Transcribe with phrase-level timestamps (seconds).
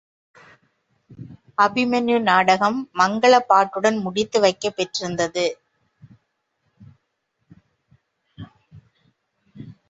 [1.57, 5.45] அபிமன்யு நாடகம் மங்களப் பாட்டுடன் முடித்து வைக்கப் பெற்றிருந்தது.